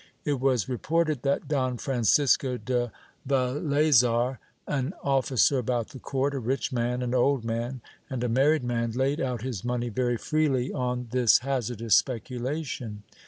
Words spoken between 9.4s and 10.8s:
his money very freely